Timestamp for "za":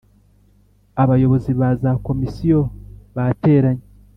1.81-1.91